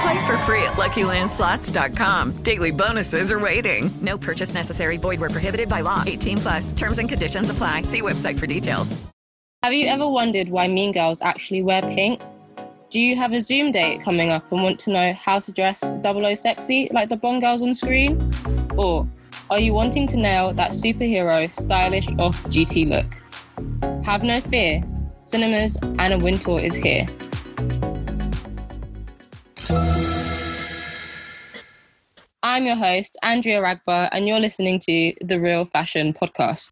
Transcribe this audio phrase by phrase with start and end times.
[0.00, 2.42] Play for free at LuckyLandSlots.com.
[2.42, 3.90] Daily bonuses are waiting.
[4.00, 4.96] No purchase necessary.
[4.96, 6.02] Void where prohibited by law.
[6.06, 6.72] 18 plus.
[6.72, 7.82] Terms and conditions apply.
[7.82, 8.96] See website for details.
[9.62, 12.22] Have you ever wondered why mean girls actually wear pink?
[12.88, 15.82] Do you have a Zoom date coming up and want to know how to dress
[16.00, 18.32] double O sexy like the Bond girls on screen?
[18.78, 19.06] Or
[19.50, 23.14] are you wanting to nail that superhero, stylish, off duty look?
[24.02, 24.82] Have no fear.
[25.20, 27.06] Cinema's Anna Wintour is here.
[32.60, 36.70] I'm your host, Andrea Ragba, and you're listening to the Real Fashion Podcast.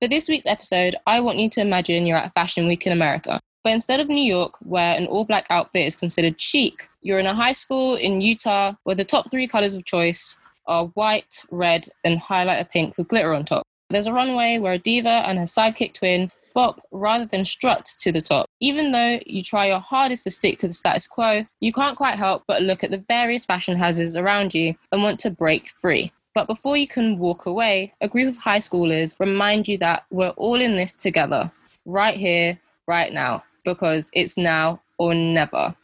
[0.00, 3.38] For this week's episode, I want you to imagine you're at Fashion Week in America.
[3.62, 7.26] But instead of New York, where an all black outfit is considered chic, you're in
[7.26, 10.38] a high school in Utah where the top three colors of choice
[10.68, 13.62] are white, red, and highlighter pink with glitter on top.
[13.90, 18.10] There's a runway where a diva and her sidekick twin bop rather than strut to
[18.10, 18.48] the top.
[18.60, 22.16] Even though you try your hardest to stick to the status quo, you can't quite
[22.16, 26.10] help but look at the various fashion houses around you and want to break free.
[26.34, 30.30] But before you can walk away, a group of high schoolers remind you that we're
[30.30, 31.52] all in this together,
[31.84, 35.74] right here, right now, because it's now or never.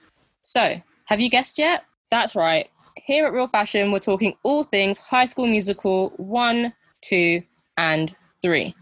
[0.41, 1.85] So, have you guessed yet?
[2.11, 2.71] That's right.
[2.97, 6.73] Here at Real Fashion, we're talking all things High School Musical 1,
[7.03, 7.43] 2,
[7.77, 8.75] and 3.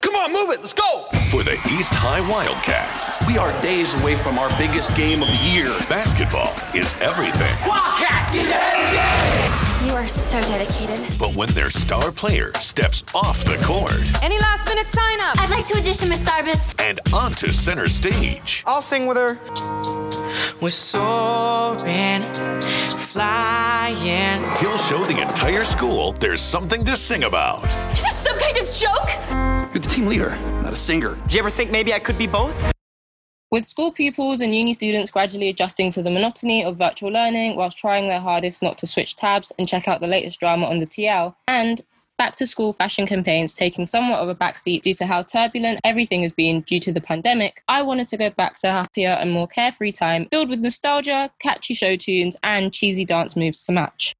[0.00, 0.60] Come on, move it.
[0.60, 1.06] Let's go.
[1.30, 5.34] For the East High Wildcats, We are days away from our biggest game of the
[5.36, 5.66] year.
[5.88, 7.54] basketball is everything.
[7.66, 8.32] Wildcats!
[8.34, 9.88] He's ahead of the game!
[9.88, 11.18] You are so dedicated.
[11.18, 15.38] But when their star player steps off the court Any last minute sign up?
[15.40, 16.74] I'd like to audition, Miss Darbus.
[16.80, 19.34] and onto center stage, I'll sing with her.
[20.60, 22.22] We're soaring,
[22.98, 24.42] flying.
[24.58, 27.64] he'll show the entire school there's something to sing about.
[27.92, 29.10] Is this some kind of joke?
[29.72, 31.16] You're the team leader, not a singer.
[31.24, 32.72] Did you ever think maybe I could be both?
[33.50, 37.78] With school pupils and uni students gradually adjusting to the monotony of virtual learning whilst
[37.78, 40.86] trying their hardest not to switch tabs and check out the latest drama on the
[40.86, 41.82] TL, and
[42.18, 46.22] back to school fashion campaigns taking somewhat of a backseat due to how turbulent everything
[46.22, 49.30] has been due to the pandemic, I wanted to go back to a happier and
[49.30, 54.14] more carefree time filled with nostalgia, catchy show tunes, and cheesy dance moves to match.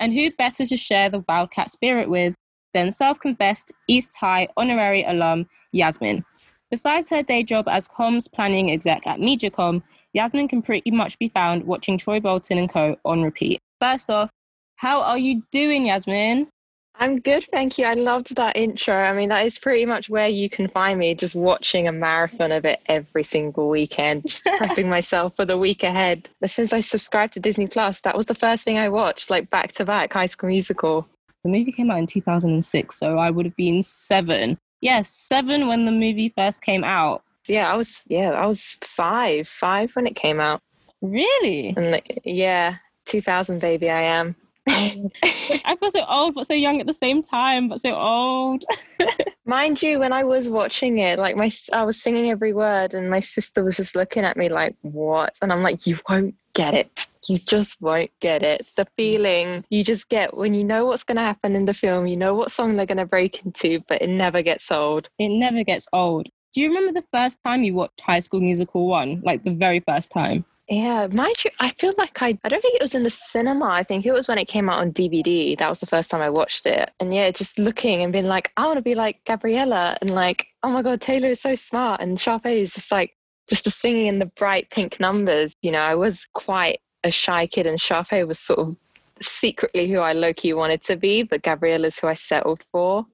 [0.00, 2.34] And who better to share the Wildcat spirit with
[2.74, 6.24] than self confessed East High honorary alum Yasmin?
[6.70, 9.82] Besides her day job as comms planning exec at MediaCom,
[10.14, 12.96] Yasmin can pretty much be found watching Troy Bolton and Co.
[13.04, 13.60] on repeat.
[13.78, 14.30] First off,
[14.76, 16.48] how are you doing, Yasmin?
[16.94, 17.86] I'm good, thank you.
[17.86, 18.94] I loved that intro.
[18.94, 22.52] I mean, that is pretty much where you can find me, just watching a marathon
[22.52, 26.28] of it every single weekend, just prepping myself for the week ahead.
[26.40, 29.50] But since I subscribed to Disney Plus, that was the first thing I watched, like
[29.50, 31.08] back to back High School Musical.
[31.44, 34.58] The movie came out in 2006, so I would have been seven.
[34.80, 37.24] Yes, seven when the movie first came out.
[37.48, 40.60] Yeah, I was yeah, I was five, five when it came out.
[41.00, 41.74] Really?
[41.76, 42.76] And like, yeah,
[43.06, 44.36] 2000 baby, I am.
[44.68, 48.64] I feel so old, but so young at the same time, but so old.
[49.44, 53.10] Mind you, when I was watching it, like my, I was singing every word, and
[53.10, 56.74] my sister was just looking at me like, "What?" And I'm like, "You won't get
[56.74, 57.06] it.
[57.28, 61.16] You just won't get it." The feeling you just get when you know what's going
[61.16, 64.00] to happen in the film, you know what song they're going to break into, but
[64.00, 65.08] it never gets old.
[65.18, 66.28] It never gets old.
[66.54, 69.22] Do you remember the first time you watched High School Musical 1?
[69.24, 70.44] Like the very first time?
[70.68, 73.66] Yeah, mind you, I feel like I I don't think it was in the cinema.
[73.66, 75.58] I think it was when it came out on DVD.
[75.58, 76.90] That was the first time I watched it.
[77.00, 80.46] And yeah, just looking and being like, I want to be like Gabriella and like,
[80.62, 83.16] oh my god, Taylor is so smart and Sharpay is just like
[83.48, 85.54] just the singing in the bright pink numbers.
[85.62, 88.76] You know, I was quite a shy kid and Sharpay was sort of
[89.20, 93.04] secretly who I low key wanted to be, but Gabriella's who I settled for.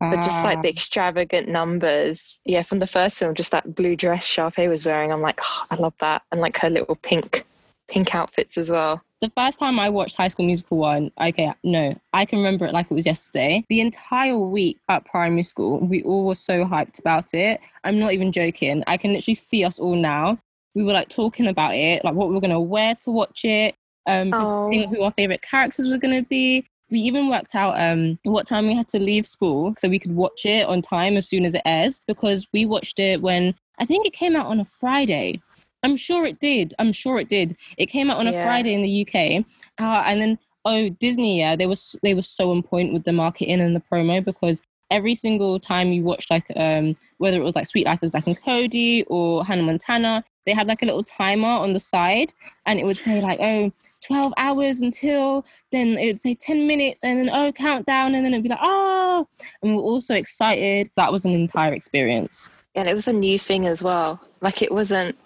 [0.00, 0.72] But just like the Ah.
[0.72, 5.22] extravagant numbers, yeah, from the first film, just that blue dress Sharpay was wearing, I'm
[5.22, 7.44] like, oh, I love that, and like her little pink,
[7.88, 9.00] pink outfits as well.
[9.20, 12.74] the first time I watched High School Musical 1, okay, no, I can remember it
[12.74, 13.64] like it was yesterday.
[13.70, 17.58] The entire week at primary school, we all were so hyped about it.
[17.84, 18.84] I'm not even joking.
[18.86, 20.36] I can literally see us all now.
[20.74, 23.46] We were like talking about it, like what we were going to wear to watch
[23.46, 23.74] it,
[24.06, 24.70] um, Oh.
[24.70, 26.66] who our favorite characters were going to be.
[26.94, 30.14] We even worked out um, what time we had to leave school so we could
[30.14, 33.84] watch it on time as soon as it airs because we watched it when I
[33.84, 35.42] think it came out on a Friday.
[35.82, 36.72] I'm sure it did.
[36.78, 37.56] I'm sure it did.
[37.78, 38.44] It came out on a Yeah.
[38.44, 39.44] Friday in the UK,
[39.80, 43.12] uh, and then oh Disney, yeah, they was they were so on point with the
[43.12, 47.54] marketing and the promo because every single time you watched like um whether it was
[47.54, 51.02] like Sweet Life of Zack and Cody or Hannah Montana, they had like a little
[51.04, 52.32] timer on the side,
[52.66, 53.72] and it would say like oh
[54.06, 58.42] 12 hours until then it'd say 10 minutes and then oh countdown and then it'd
[58.42, 59.26] be like oh
[59.62, 63.12] and we were all so excited that was an entire experience And it was a
[63.12, 64.20] new thing as well.
[64.40, 65.16] Like it wasn't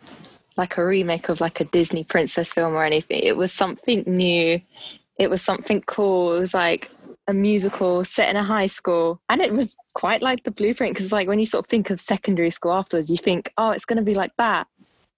[0.56, 3.20] like a remake of like a Disney princess film or anything.
[3.22, 4.60] It was something new.
[5.18, 6.36] It was something cool.
[6.36, 6.90] It was like
[7.28, 9.20] a musical set in a high school.
[9.28, 12.00] And it was quite like the blueprint because like when you sort of think of
[12.00, 14.66] secondary school afterwards, you think, oh, it's going to be like that.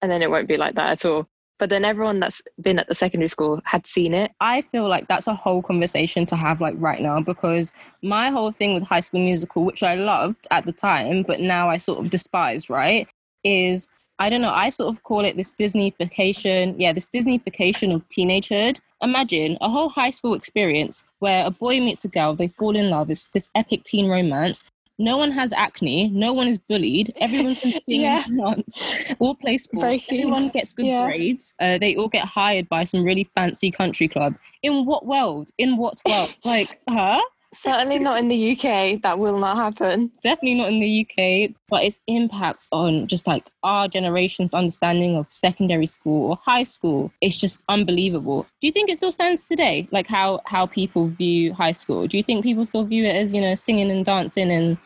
[0.03, 1.29] And then it won't be like that at all.
[1.59, 4.33] But then everyone that's been at the secondary school had seen it.
[4.41, 7.71] I feel like that's a whole conversation to have like right now because
[8.03, 11.69] my whole thing with High School Musical, which I loved at the time, but now
[11.69, 13.06] I sort of despise, right,
[13.45, 13.87] is
[14.19, 18.81] I don't know, I sort of call it this Disneyfication, yeah, this Disneyfication of teenagehood.
[19.02, 22.91] Imagine a whole high school experience where a boy meets a girl, they fall in
[22.91, 24.62] love, it's this epic teen romance.
[24.99, 28.23] No one has acne, no one is bullied, everyone can sing Yeah.
[28.26, 31.06] and dance, all play sports, everyone gets good Yeah.
[31.06, 34.35] grades, uh, they all get hired by some really fancy country club.
[34.62, 35.50] In what world?
[35.56, 36.35] In what world?
[36.44, 37.23] like, huh?
[37.52, 39.02] Certainly not in the UK.
[39.02, 40.12] That will not happen.
[40.23, 45.26] Definitely not in the UK, but its impact on just like our generation's understanding of
[45.29, 48.47] secondary school or high school is just unbelievable.
[48.61, 49.88] Do you think it still stands today?
[49.91, 52.06] Like how how people view high school?
[52.06, 54.79] Do you think people still view it as, you know, singing and dancing and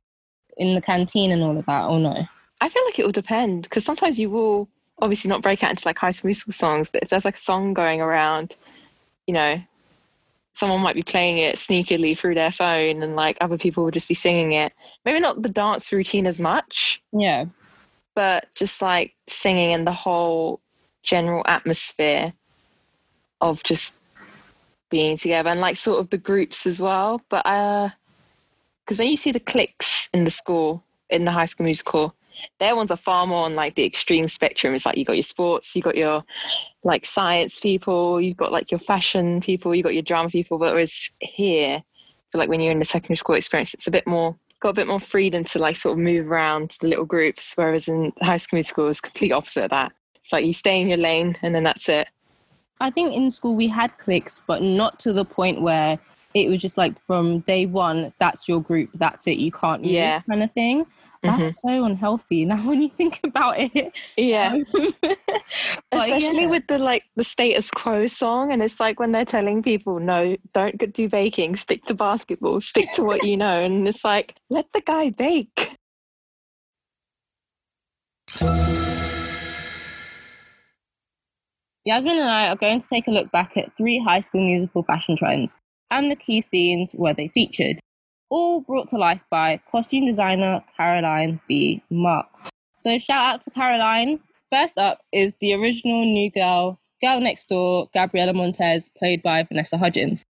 [0.57, 2.27] in the canteen and all of that or no?
[2.63, 4.69] I feel like it will depend because sometimes you will
[5.01, 7.41] obviously not break out into like high school musical songs, but if there's like a
[7.41, 8.57] song going around,
[9.27, 9.61] you know,
[10.55, 14.09] someone might be playing it sneakily through their phone and like other people would just
[14.09, 14.73] be singing it.
[15.05, 17.47] Maybe not the dance routine as much, Yeah.
[18.15, 20.61] but just like singing and the whole
[21.03, 22.33] general atmosphere
[23.41, 24.01] of just
[24.91, 27.21] being together and like sort of the groups as well.
[27.29, 27.91] But uh
[28.85, 32.15] because when you see the cliques in the school, in the high school musical,
[32.61, 34.75] their ones are far more on like the extreme spectrum.
[34.75, 36.23] It's like you got your sports, you got your
[36.83, 40.59] like science people, you've got like your fashion people, you got your drama people.
[40.59, 41.83] But whereas here,
[42.31, 44.75] feel like when you're in the secondary school experience, it's a bit more got a
[44.75, 47.53] bit more freedom to like sort of move around the little groups.
[47.55, 49.93] Whereas in high school musical, it's complete opposite of that.
[50.17, 52.09] It's like you stay in your lane and then that's it.
[52.81, 55.99] I think in school we had cliques, but not to the point where
[56.33, 59.93] it was just like from day one, that's your group, that's it, you can't move
[59.93, 60.21] Yeah.
[60.29, 60.87] kind of thing.
[61.25, 61.53] That's Mhm.
[61.55, 63.97] so unhealthy now when you think about it.
[64.17, 64.55] Yeah.
[65.91, 66.51] But Especially yeah.
[66.51, 70.37] with the like the status quo song, and it's like when they're telling people, no,
[70.53, 74.67] don't do baking, stick to basketball, stick to what you know, and it's like, let
[74.73, 75.77] the guy bake.
[81.85, 84.83] Yasmin and I are going to take a look back at three high school musical
[84.83, 85.57] fashion trends
[85.91, 87.79] and the key scenes where they featured,
[88.35, 91.81] all brought to life by costume designer Caroline B.
[91.89, 92.51] Marks.
[92.75, 94.19] So, shout out to Caroline.
[94.51, 99.79] First up is the original New Girl, Girl Next Door, Gabriella Montez, played by Vanessa
[99.79, 100.25] Hudgens.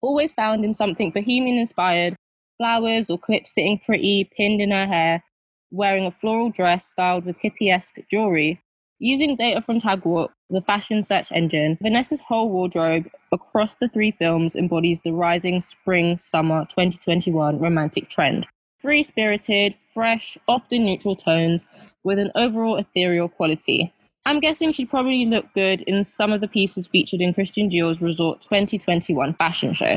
[0.00, 2.16] Always found in something bohemian inspired,
[2.56, 5.22] flowers or clips sitting pretty, pinned in her hair,
[5.70, 8.58] wearing a floral dress styled with hippie esque jewelry,
[9.04, 14.54] Using data from Tagwalk, the fashion search engine, Vanessa's whole wardrobe across the three films
[14.54, 18.46] embodies the rising spring summer 2021 romantic trend.
[18.78, 21.66] Free spirited, fresh, often neutral tones
[22.04, 23.92] with an overall ethereal quality.
[24.24, 28.00] I'm guessing she'd probably look good in some of the pieces featured in Christian Dior's
[28.00, 29.96] Resort 2021 fashion show.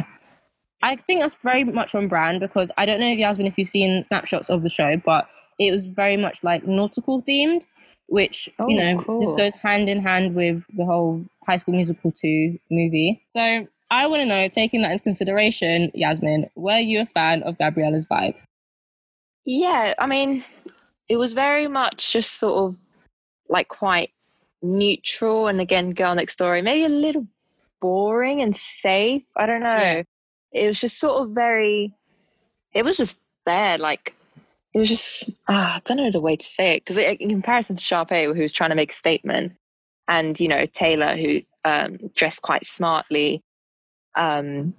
[0.81, 3.69] I think that's very much on brand because I don't know, if Yasmin, if you've
[3.69, 7.61] seen snapshots of the show, but it was very much like nautical themed.
[8.07, 9.19] Which Oh, you know cool.
[9.19, 13.23] this goes hand in hand with the whole High School Musical two movie.
[13.35, 17.57] So I want to know, taking that into consideration, Yasmin, were you a fan of
[17.57, 18.35] Gabriella's vibe?
[19.45, 20.43] Yeah, I mean,
[21.07, 22.77] it was very much just sort of
[23.47, 24.09] like quite
[24.63, 27.27] neutral and again, girl next door, maybe a little
[27.79, 29.23] boring and safe.
[29.37, 29.77] I don't know.
[29.77, 30.03] Yeah.
[30.51, 31.93] It was just sort of very,
[32.73, 33.77] it was just there.
[33.77, 34.15] Like,
[34.75, 36.83] it was just, ah, I don't know the way to say it.
[36.83, 39.53] Because in comparison to Sharpay, who was trying to make a statement,
[40.05, 43.41] and, you know, Taylor, who um, dressed quite smartly,
[44.15, 44.73] um,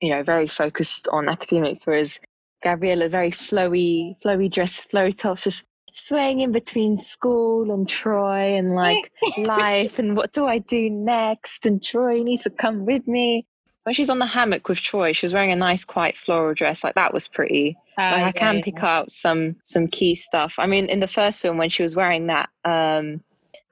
[0.00, 2.20] you know, very focused on academics, whereas
[2.62, 8.76] Gabriella, very flowy, flowy dress, flowy tops, just swaying in between school and Troy and
[8.76, 11.66] like life and what do I do next?
[11.66, 13.48] And Troy needs to come with me.
[13.84, 16.82] When she's on the hammock with Troy, she was wearing a nice, quite floral dress.
[16.82, 17.76] Like that was pretty.
[17.96, 18.62] Ah, like, I can yeah.
[18.64, 20.54] pick out some some key stuff.
[20.58, 23.22] I mean, in the first film, when she was wearing that um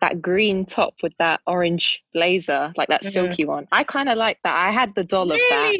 [0.00, 3.12] that green top with that orange blazer, like that Mhm.
[3.12, 4.54] silky one, I kind of like that.
[4.54, 5.74] I had the doll of that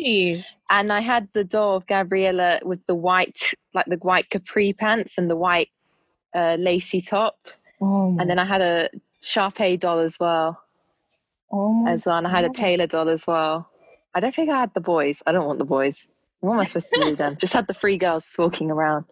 [0.71, 5.19] and I had the doll of Gabriella with the white, like the white capri pants
[5.19, 5.69] and the white
[6.35, 7.37] uh, lacy top,
[7.83, 8.89] Oh and then I had a
[9.23, 10.63] Sharpay doll as well,
[11.53, 12.57] oh as well, and I had a God.
[12.57, 13.69] Taylor doll as well.
[14.15, 15.23] I don't think I had the boys.
[15.27, 16.07] I don't want the boys.
[16.41, 17.37] What am I supposed to do them?
[17.41, 19.05] Just had the three girls walking around.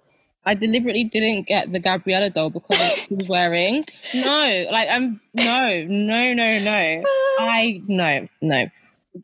[0.45, 3.85] I deliberately didn't get the Gabriella doll because she was wearing.
[4.15, 7.03] No, like I'm no, no, no, no.
[7.39, 8.67] I no, no.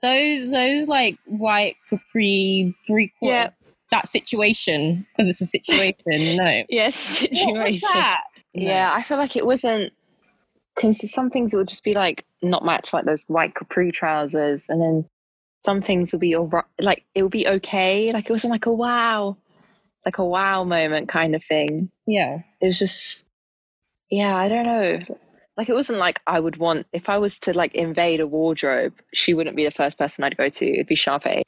[0.02, 3.50] Those those like white capri three quarter Yeah.
[3.92, 6.36] that situation because it's a situation.
[6.36, 7.80] No, Yes, situation.
[7.92, 8.20] that?
[8.54, 8.62] No.
[8.66, 9.92] Yeah, I feel like it wasn't.
[10.74, 14.64] Because some things it would just be like not match, like those white capri trousers,
[14.68, 15.08] and then
[15.66, 18.12] some things will be all right, like it will be okay.
[18.12, 19.36] Like it wasn't like a wow,
[20.04, 21.90] like a wow moment kind of thing.
[22.06, 22.38] yeah.
[22.60, 23.26] It was just,
[24.08, 25.00] yeah, I don't know.
[25.56, 28.92] Like it wasn't like I would want if I was to like invade a wardrobe,
[29.12, 30.72] she wouldn't be the first person I'd go to.
[30.72, 31.42] It'd be Sharpay.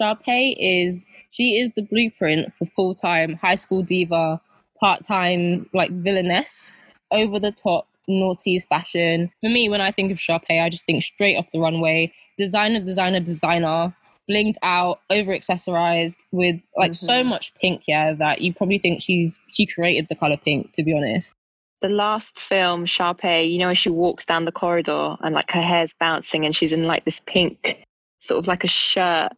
[0.00, 4.40] Sharpay is she is the blueprint for full time high school diva,
[4.78, 6.72] part time like villainess,
[7.10, 9.30] over the top naughties fashion.
[9.42, 12.80] For me, when I think of Sharpay, I just think straight off the runway, designer,
[12.80, 13.94] designer, designer,
[14.28, 17.26] blinged out, over accessorized with like so Mhm.
[17.26, 20.92] much pink, yeah, that you probably think she's she created the color pink, to be
[20.94, 21.32] honest.
[21.82, 25.60] the last film, Sharpay, you know, when she walks down the corridor and like her
[25.60, 27.84] hair's bouncing and she's in like this pink,
[28.18, 29.30] sort of like a shirt,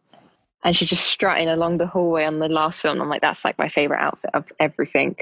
[0.63, 3.01] and she's just strutting along the hallway on the last film.
[3.01, 5.17] I'm like, that's like my favorite outfit of everything.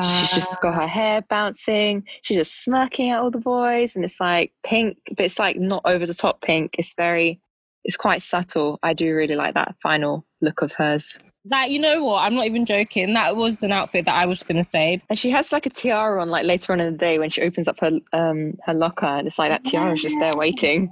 [0.00, 2.04] She's just got her hair bouncing.
[2.22, 5.82] She's just smirking at all the boys, and it's like pink, but it's like not
[5.84, 6.76] over the top pink.
[6.78, 7.40] It's very,
[7.84, 8.78] it's quite subtle.
[8.82, 11.18] I do really like that final look of hers.
[11.46, 12.20] That you know what?
[12.20, 13.12] I'm not even joking.
[13.14, 15.02] That was an outfit that I was gonna say.
[15.10, 17.42] And she has like a tiara on, like later on in the day when she
[17.42, 20.90] opens up her um her locker, and it's like that tiara's just there waiting.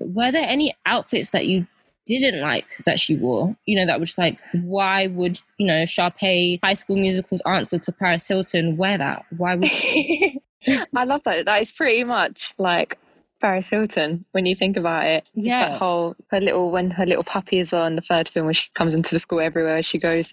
[0.00, 1.66] were there any outfits that you
[2.06, 3.56] didn't like that she wore?
[3.66, 7.78] You know, that was just like, why would, you know, Sharpay High School Musical's answer
[7.78, 9.24] to Paris Hilton wear that?
[9.36, 9.70] Why would
[10.94, 11.44] I love that.
[11.44, 12.98] That is pretty much like
[13.40, 15.24] Paris Hilton when you think about it.
[15.34, 15.70] Yeah.
[15.70, 18.54] that whole her little when her little puppy as well in the third film when
[18.54, 20.32] she comes into the school everywhere she goes.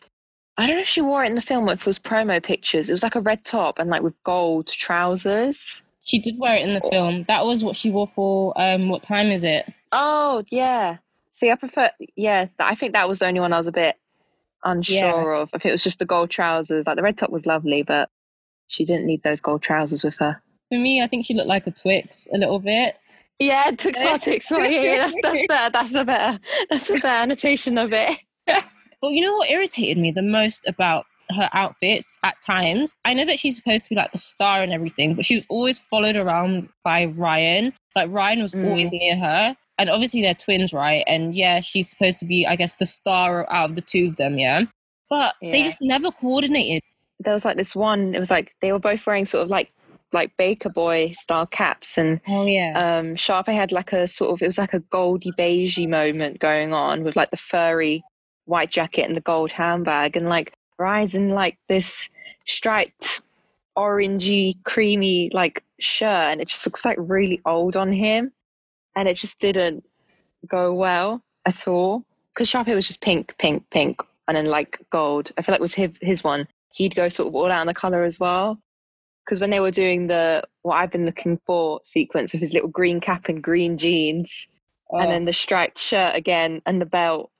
[0.57, 2.89] I don't know if she wore it in the film if it was promo pictures.
[2.89, 5.81] It was like a red top and like with gold trousers.
[6.03, 7.25] she did wear it in the film?
[7.27, 9.65] That was what she wore for um what time is it?
[9.91, 10.97] Oh yeah.
[11.41, 11.89] See, I prefer.
[12.15, 13.95] Yeah, I think that was the only one I was a bit
[14.63, 15.49] unsure of.
[15.55, 18.09] If it was just the gold trousers, like the red top was lovely, but
[18.67, 20.39] she didn't need those gold trousers with her.
[20.69, 22.95] For me, I think she looked like a Twix a little bit.
[23.39, 24.47] Yeah, Twix Twix.
[24.49, 25.71] Sorry, yeah, yeah, that's that's better.
[25.71, 26.39] That's a better.
[26.69, 28.19] That's a better annotation of it.
[29.01, 32.93] But you know what irritated me the most about her outfits at times?
[33.03, 35.45] I know that she's supposed to be like the star and everything, but she was
[35.49, 37.73] always followed around by Ryan.
[37.95, 38.99] Like Ryan was always mm.
[38.99, 39.57] near her.
[39.81, 41.03] And obviously they're twins, right?
[41.07, 44.15] And yeah, she's supposed to be, I guess, the star out of the two of
[44.15, 44.65] them, yeah.
[45.09, 46.83] But they just never coordinated.
[47.19, 48.13] There was like this one.
[48.13, 49.71] It was like they were both wearing sort of like
[50.13, 52.99] like Baker Boy style caps, and Oh yeah.
[52.99, 56.73] um Sharpay had like a sort of it was like a goldy beigey moment going
[56.73, 58.03] on with like the furry
[58.45, 60.53] white jacket and the gold handbag and like
[61.13, 62.09] in like this
[62.45, 63.21] striped
[63.77, 68.31] orangey creamy like shirt and it just looks like really old on him
[68.95, 69.83] and it just didn't
[70.47, 75.31] go well at all because Sharpay was just pink pink pink and then like gold
[75.37, 77.67] I feel like it was his, his one he'd go sort of all out on
[77.67, 78.59] the color as well
[79.25, 82.69] because when they were doing the what I've been looking for sequence with his little
[82.69, 84.47] green cap and green jeans,
[84.91, 84.97] Oh.
[84.97, 87.31] and then the striped shirt again and the belt,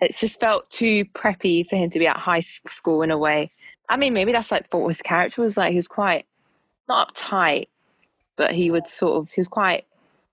[0.00, 3.50] it just felt too preppy for him to be at high school in a way.
[3.88, 5.70] I mean, maybe that's like what his character was like.
[5.70, 6.26] He was quite
[6.86, 7.68] not uptight,
[8.36, 9.86] but he would sort of he was quite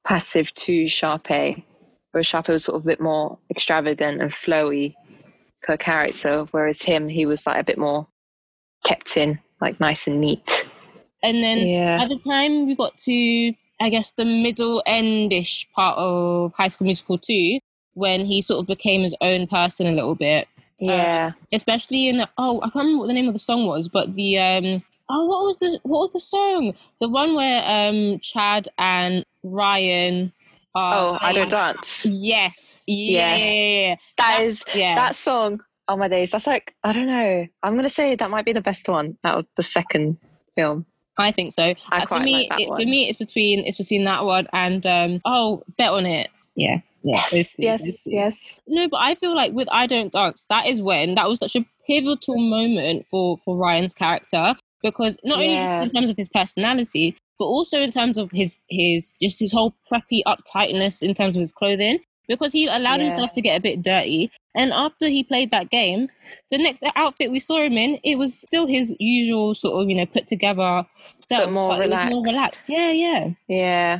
[0.03, 1.63] passive to Sharpay,
[2.11, 4.93] whereas Sharpay was sort of a bit more extravagant and flowy
[5.65, 8.07] her character, whereas him he was like a bit more
[8.83, 10.67] kept in, like nice and neat.
[11.21, 11.99] And then Yeah.
[12.01, 16.85] at the time we got to, I guess, the middle endish part of High School
[16.85, 17.59] Musical 2,
[17.93, 20.47] when he sort of became his own person a little bit.
[20.79, 21.31] Yeah.
[21.53, 24.37] especially in oh, I can't remember what the name of the song was, but the
[24.37, 26.73] um oh what was the what was the song?
[26.99, 30.31] The one where um Chad and Ryan
[30.75, 32.05] are oh, I don't dance.
[32.05, 32.79] Yes.
[32.87, 33.35] Yeah.
[33.35, 33.37] Yeah.
[33.37, 33.95] yeah, yeah, yeah.
[34.17, 34.95] That is yeah.
[34.95, 35.61] that song.
[35.87, 37.45] Oh my days, that's like I don't know.
[37.61, 40.17] I'm gonna say that might be the best one out of the second
[40.55, 40.85] film.
[41.17, 41.75] I think so.
[41.91, 42.81] I Uh, for me, like that it, one.
[42.81, 46.29] for me, it's between it's between that one and um oh, bet on it.
[46.55, 47.25] Yeah, yeah.
[47.31, 48.61] those Yes, yes.
[48.67, 51.55] No, but I feel like with I Don't Dance, that is when that was such
[51.55, 55.79] a pivotal moment for for Ryan's character because not Yeah.
[55.79, 59.51] only in terms of his personality, but also in terms of his his just his
[59.51, 61.99] whole preppy uptightness in terms of his clothing.
[62.29, 63.07] Because he allowed Yeah.
[63.07, 66.07] himself to get a bit dirty, and after he played that game,
[66.51, 69.95] the next outfit we saw him in, it was still his usual sort of you
[69.95, 70.79] know put together more
[71.35, 72.13] it was more relaxed.
[72.31, 72.69] relaxed.
[72.69, 73.29] Yeah, yeah.
[73.49, 73.95] Yeah.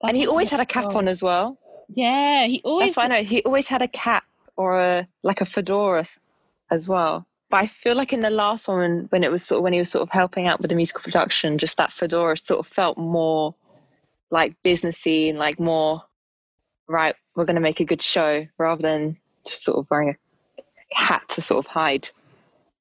[0.00, 1.56] That's and he always had a cap on as well.
[1.88, 2.94] Yeah, he always.
[2.94, 4.24] That's why I know he always had a cap
[4.56, 6.06] or a like a fedora
[6.72, 7.24] as well.
[7.50, 9.72] But I feel like in the last one, when, when it was sort of when
[9.72, 12.66] he was sort of helping out with the musical production, just that fedora sort of
[12.66, 13.54] felt more
[14.30, 16.02] like businessy and like more
[16.86, 17.14] right.
[17.34, 20.16] We're going to make a good show rather than just sort of wearing
[20.58, 20.62] a
[20.94, 22.08] hat to sort of hide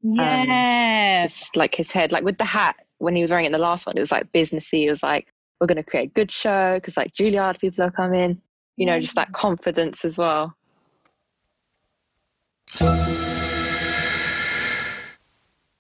[0.04, 1.24] um, yeah.
[1.24, 2.12] his, like his head.
[2.12, 4.12] Like with the hat when he was wearing it in the last one, it was
[4.12, 4.86] like businessy.
[4.86, 5.28] It was like
[5.60, 8.42] we're going to create a good show because like Juilliard people are coming.
[8.76, 10.56] You know, just that confidence as well.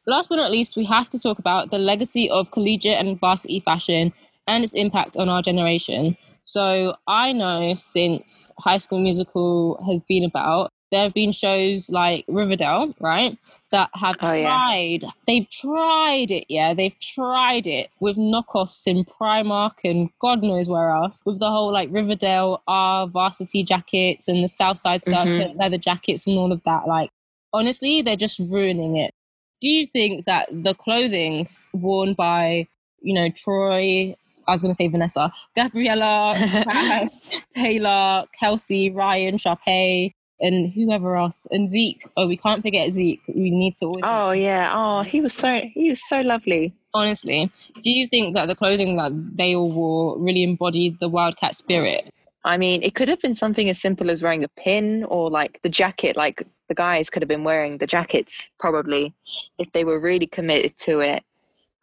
[0.07, 3.59] Last but not least, we have to talk about the legacy of collegiate and varsity
[3.59, 4.13] fashion
[4.47, 6.15] and its impact on our generation.
[6.45, 12.23] So I know since High School Musical has been about, there have been shows like
[12.29, 13.37] Riverdale, right,
[13.71, 14.47] that have Oh, yeah.
[14.47, 15.03] tried.
[15.27, 16.73] They've tried it, yeah.
[16.73, 21.73] They've tried it with knockoffs in Primark and God knows where else, with the whole
[21.73, 25.13] like Riverdale R varsity jackets and the Southside mm-hmm.
[25.13, 26.87] Serpent leather jackets and all of that.
[26.87, 27.09] Like,
[27.51, 29.13] honestly, they're just ruining it.
[29.61, 32.67] Do you think that the clothing worn by,
[33.01, 34.15] you know, Troy,
[34.47, 37.09] I was going to say Vanessa, Gabriella, Chad,
[37.53, 42.07] Taylor, Kelsey, Ryan, Sharpay, and whoever else, and Zeke.
[42.15, 43.21] Oh, we can't forget Zeke.
[43.27, 44.03] We need to always.
[44.05, 44.71] Oh yeah.
[44.73, 46.73] Oh, he was so he was so lovely.
[46.93, 51.55] Honestly, do you think that the clothing that they all wore really embodied the Wildcat
[51.55, 52.13] spirit?
[52.47, 55.59] I mean, it could have been something as simple as wearing a pin or like
[55.63, 56.15] the jacket.
[56.15, 59.13] Like the guys could have been wearing the jackets probably
[59.57, 61.23] if they were really committed to it.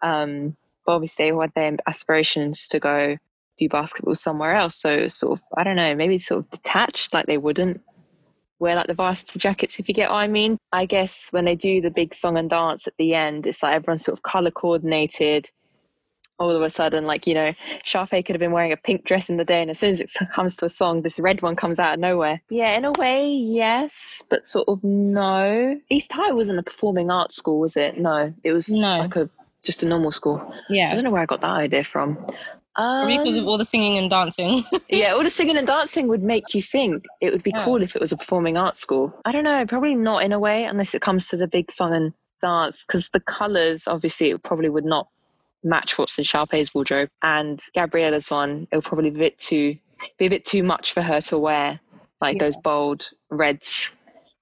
[0.00, 3.18] Um, but obviously, they had their aspirations to go
[3.58, 4.76] do basketball somewhere else.
[4.76, 7.82] So sort of I don't know, maybe sort of detached, like they wouldn't
[8.58, 10.56] wear like the varsity jackets if you get what I mean.
[10.72, 13.74] I guess when they do the big song and dance at the end, it's like
[13.74, 15.50] everyone's sort of color coordinated.
[16.38, 17.52] All of a sudden, like you know,
[17.86, 20.00] Sharpay could have been wearing a pink dress in the day, and as soon as
[20.00, 22.40] it comes to a song, this red one comes out of nowhere.
[22.50, 25.80] Yeah, in a way, yes, but sort of no.
[25.90, 27.98] East High wasn't a performing arts school, was it?
[27.98, 28.98] No, it was No.
[28.98, 29.30] like a
[29.62, 30.52] just a normal school.
[30.68, 30.90] Yeah.
[30.90, 32.18] I don't know where I got that idea from.
[32.76, 34.64] Um, because of all the singing and dancing.
[34.90, 37.64] yeah, all the singing and dancing would make you think it would be Yeah.
[37.64, 39.14] cool if it was a performing arts school.
[39.24, 41.94] I don't know, probably not in a way, unless it comes to the big song
[41.94, 45.06] and dance, because the colours, obviously, it probably would not
[45.64, 47.08] match what's in Sharpay's wardrobe.
[47.22, 49.76] And Gabriella's one, it'll probably be a bit too,
[50.18, 51.80] be a bit too much for her to wear,
[52.20, 53.96] like those bold reds.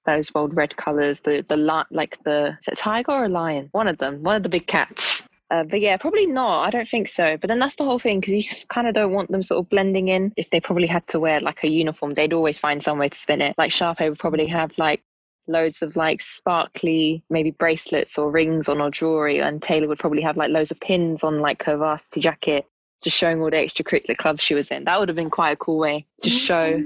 [0.04, 3.68] Those bold red colours, the the like the is it a tiger or a lion?
[3.70, 5.22] One of them, one of the big cats.
[5.48, 6.64] Uh, but yeah, probably not.
[6.64, 7.36] I don't think so.
[7.36, 9.68] But then that's the whole thing because you kind of don't want them sort of
[9.68, 10.32] blending in.
[10.34, 13.42] If they probably had to wear like a uniform, they'd always find somewhere to spin
[13.42, 13.54] it.
[13.58, 15.02] Like Sharpay would probably have like
[15.46, 20.22] loads of like sparkly maybe bracelets or rings on or jewelry, and Taylor would probably
[20.22, 22.66] have like loads of pins on like her varsity jacket,
[23.02, 24.84] just showing all the extracurricular clubs she was in.
[24.84, 26.82] That would have been quite a cool way to show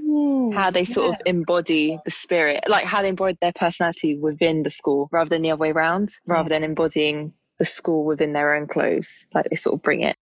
[0.55, 4.71] how they sort of embody the spirit, like how they embodied their personality within the
[4.71, 8.66] school rather than the other way around, rather than embodying the school within their own
[8.66, 9.25] clothes.
[9.35, 10.16] Like they sort of bring it.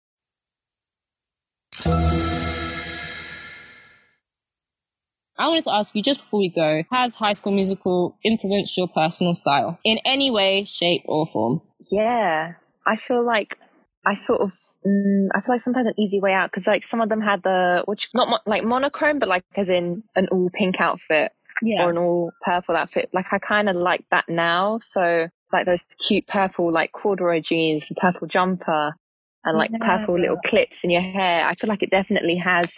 [5.41, 8.87] I wanted to ask you just before we go, has High School Musical influenced your
[8.87, 11.61] personal style in any way, shape, or form?
[11.91, 12.53] Yeah,
[12.85, 13.57] I feel like
[14.05, 14.51] I sort of.
[14.85, 17.43] Mm, I feel like sometimes an easy way out because like some of them had
[17.43, 21.83] the which not mo- like monochrome, but like as in an all pink outfit Yeah.
[21.83, 23.09] or an all purple outfit.
[23.13, 24.79] Like I kind of like that now.
[24.81, 28.95] So like those cute purple like corduroy jeans, the purple jumper,
[29.43, 29.97] and like Yeah.
[29.97, 31.47] purple little clips in your hair.
[31.47, 32.71] I feel like it definitely has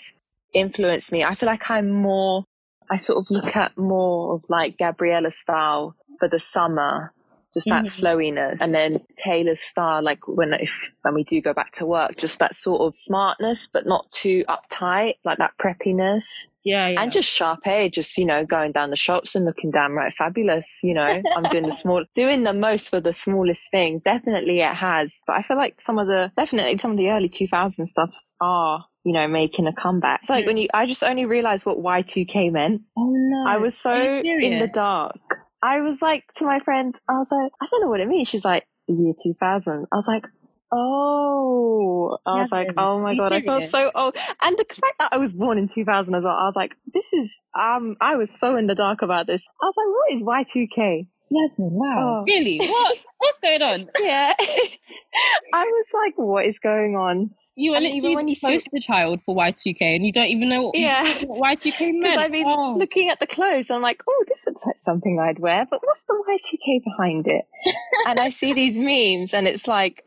[0.54, 1.24] influenced me.
[1.24, 2.44] I feel like I'm more.
[2.90, 7.14] I sort of look at more of like Gabriella style for the summer,
[7.54, 8.00] just that Mhm.
[8.00, 10.70] flowiness, and then Taylor's style, like when if
[11.04, 14.44] when we do go back to work, just that sort of smartness, but not too
[14.50, 16.24] uptight, like that preppiness.
[16.66, 17.02] Yeah, yeah.
[17.02, 20.14] And just sharp edge, just, you know, going down the shops and looking damn right
[20.18, 20.66] fabulous.
[20.82, 24.00] You know, I'm doing the small, doing the most for the smallest thing.
[24.06, 25.12] Definitely it has.
[25.28, 28.86] But I feel like some of the, definitely some of the early 2000 stuffs are,
[29.04, 30.22] you know, making a comeback.
[30.22, 32.84] It's like when you, I just only realized what Y2K meant.
[32.98, 33.44] oh no.
[33.46, 35.18] I was so in the dark.
[35.64, 38.28] I was like to my friend, I was like, I don't know what it means.
[38.28, 39.88] She's like, year 2000.
[39.92, 40.26] I was like,
[40.74, 42.18] oh.
[42.26, 44.16] I was like, oh my god, I felt so old.
[44.42, 47.06] And the fact that I was born in 2000 as well, I was like, this
[47.14, 49.42] is, um, I was so in the dark about this.
[49.62, 51.08] I was like, what is Y2K?
[51.32, 52.20] Yasmin, wow.
[52.20, 52.24] Oh.
[52.28, 52.58] Really?
[52.60, 52.98] What?
[53.18, 53.88] What's going on?
[54.00, 54.34] Yeah.
[55.54, 57.32] I was like, what is going on?
[57.56, 60.28] You were And literally even when you the poster child for Y2K and you don't
[60.28, 61.24] even know what, Yeah.
[61.26, 62.20] what Y2K meant.
[62.20, 62.76] I mean, Oh.
[62.80, 66.02] looking at the clothes, I'm like, oh, this looks like something I'd wear, but what's
[66.08, 67.46] the Y2K behind it?
[68.08, 70.04] and I see these memes, and it's like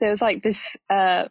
[0.00, 1.28] there's like this, uh,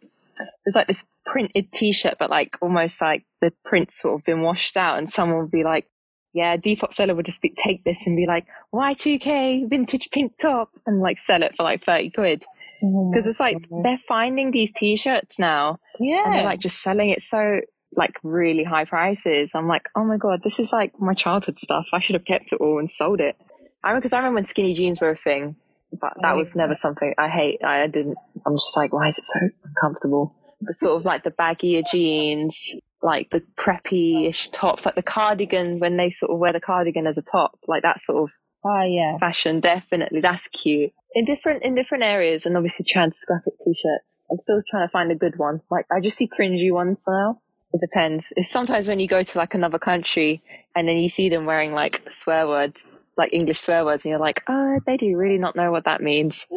[0.64, 4.76] there's like this printed T-shirt, but like almost like the print's sort of been washed
[4.76, 5.86] out, and someone would be like,
[6.34, 10.70] yeah, Depop seller would just be, take this and be like Y2K vintage pink top,
[10.86, 12.44] and like sell it for like thirty quid.
[12.82, 13.84] Oh Because it's like God.
[13.84, 16.24] they're finding these T-shirts now yeah.
[16.24, 17.60] and they're like just selling it so
[17.96, 19.50] like really high prices.
[19.54, 21.86] I'm like, oh my god, this is like my childhood stuff.
[21.92, 23.36] I should have kept it all and sold it.
[23.82, 25.56] I remember because I remember when skinny jeans were a thing,
[25.92, 26.62] but that Oh, was yeah.
[26.66, 27.60] never something I hate.
[27.64, 28.16] I didn't.
[28.46, 30.34] I'm just like, why is it so uncomfortable?
[30.60, 32.54] The sort of like the baggier jeans,
[33.02, 37.16] like the preppy-ish tops, like the cardigans when they sort of wear the cardigan as
[37.16, 38.30] a top, like that sort of
[38.68, 39.18] oh yeah.
[39.18, 39.60] fashion.
[39.60, 40.92] Definitely, that's cute.
[41.14, 44.04] In different in different areas, and obviously trans graphic t-shirts.
[44.30, 45.60] I'm still trying to find a good one.
[45.70, 47.40] Like I just see cringy ones now.
[47.72, 48.24] It depends.
[48.36, 50.42] It's sometimes when you go to like another country
[50.74, 52.80] and then you see them wearing like swear words,
[53.16, 56.00] like English swear words, and you're like, oh, they do really not know what that
[56.02, 56.34] means.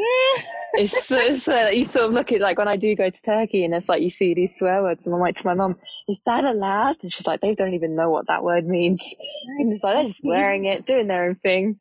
[0.74, 3.22] it's, so- it's so you sort of look at like when I do go to
[3.26, 5.76] Turkey and it's like you see these swear words and I'm like to my mum,
[6.08, 6.98] is that allowed?
[7.04, 9.02] And she's like, they don't even know what that word means.
[9.60, 11.80] And it's like they're just wearing it, doing their own thing.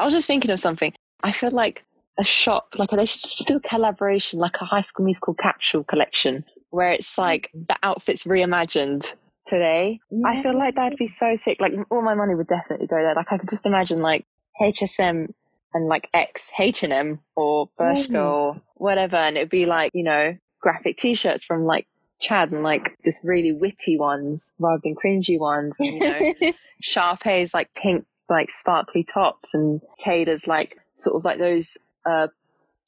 [0.00, 0.94] I was just thinking of something.
[1.22, 1.84] I feel like
[2.18, 5.84] a shop, like they should just do a collaboration, like a High School Musical capsule
[5.84, 7.64] collection, where it's like mm-hmm.
[7.68, 9.12] the outfits reimagined
[9.46, 10.00] today.
[10.24, 11.60] I feel like that'd be so sick.
[11.60, 13.14] Like all my money would definitely go there.
[13.14, 14.24] Like I could just imagine like
[14.58, 15.34] HSM
[15.74, 20.04] and like X H and M or Bershka or whatever, and it'd be like you
[20.04, 21.86] know graphic T-shirts from like
[22.20, 25.74] Chad and like just really witty ones rather than cringy ones.
[25.78, 26.00] And, you
[26.40, 32.28] know, Sharpay's like pink, like sparkly tops, and Taylor's like sort of like those uh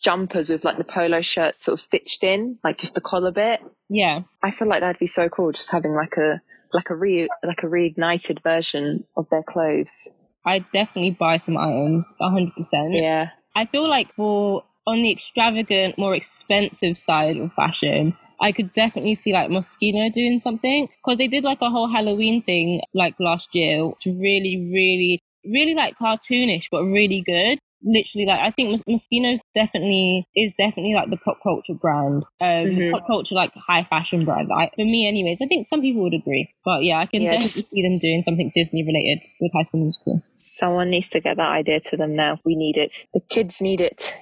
[0.03, 3.61] jumpers with like the polo shirt sort of stitched in, like just the collar bit.
[3.89, 4.23] Yeah.
[4.43, 6.41] I feel like that'd be so cool, just having like a
[6.73, 10.09] like a re like a reignited version of their clothes.
[10.45, 12.95] I'd definitely buy some items, hundred percent.
[12.95, 13.31] Yeah.
[13.55, 19.15] I feel like for on the extravagant, more expensive side of fashion, I could definitely
[19.15, 23.49] see like Moschino doing something because they did like a whole Halloween thing like last
[23.53, 27.59] year, which really, really, really like cartoonish, but really good.
[27.85, 32.67] Literally, like I think Mos- Moschino's definitely is definitely like the pop culture brand, um,
[32.71, 32.93] Mhm.
[32.93, 34.51] pop culture like high fashion brand.
[34.57, 37.33] I, for me, anyways, I think some people would agree, but yeah, I can Yeah,
[37.33, 40.23] definitely just- see them doing something Disney related with High School Musical.
[40.37, 42.39] Someone needs to get that idea to them now.
[42.45, 42.93] We need it.
[43.15, 44.13] The kids need it.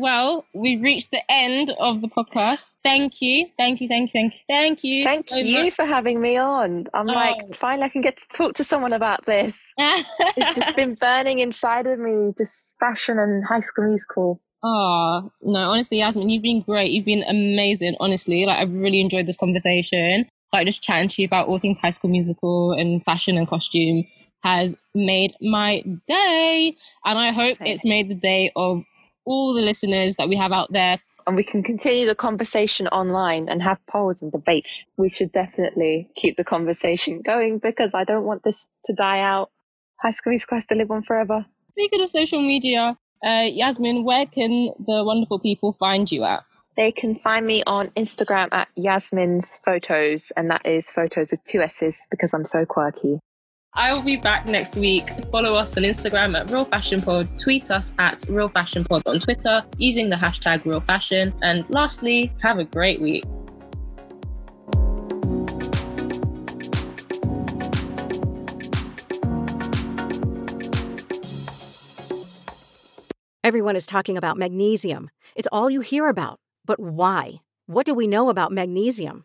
[0.00, 2.76] Well, we've reached the end of the podcast.
[2.82, 3.48] Thank you.
[3.56, 3.88] Thank you.
[3.88, 4.20] Thank you.
[4.20, 4.40] Thank you.
[4.48, 5.04] Thank you.
[5.04, 5.74] Thank so you much.
[5.74, 6.86] for having me on.
[6.94, 7.12] I'm Oh.
[7.12, 9.54] like, finally I can get to talk to someone about this.
[9.78, 14.40] It's just been burning inside of me, this fashion and high school musical.
[14.62, 16.90] Oh, no, honestly, Yasmin, you've been great.
[16.92, 18.44] You've been amazing, honestly.
[18.44, 20.26] Like, I've really enjoyed this conversation.
[20.52, 24.04] Like, just chatting to you about all things high school musical and fashion and costume
[24.42, 26.76] has made my day.
[27.04, 27.66] And I hope Same.
[27.68, 28.82] it's made the day of
[29.30, 30.98] all the listeners that we have out there.
[31.26, 34.84] And we can continue the conversation online and have polls and debates.
[34.96, 39.50] We should definitely keep the conversation going because I don't want this to die out.
[40.02, 41.46] High school musical has to live on forever.
[41.68, 46.42] Speaking of social media, uh, Yasmin, where can the wonderful people find you at?
[46.76, 51.60] They can find me on Instagram at Yasmin's Photos, and that is photos with two
[51.60, 53.20] S's because I'm so quirky.
[53.74, 55.08] I'll be back next week.
[55.30, 57.28] Follow us on Instagram at Real Fashion Pod.
[57.38, 61.32] Tweet us at Real Fashion Pod on Twitter using the hashtag Real Fashion.
[61.42, 63.22] And lastly, have a great week.
[73.44, 75.10] Everyone is talking about magnesium.
[75.36, 76.40] It's all you hear about.
[76.66, 77.40] But why?
[77.66, 79.24] What do we know about magnesium?